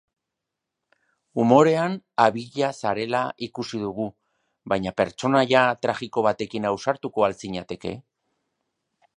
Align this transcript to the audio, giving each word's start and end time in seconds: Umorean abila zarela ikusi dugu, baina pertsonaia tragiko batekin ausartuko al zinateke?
Umorean 1.43 1.97
abila 2.23 2.71
zarela 2.77 3.21
ikusi 3.49 3.81
dugu, 3.83 4.09
baina 4.73 4.95
pertsonaia 5.03 5.63
tragiko 5.85 6.27
batekin 6.31 6.69
ausartuko 6.73 7.29
al 7.29 7.41
zinateke? 7.45 7.97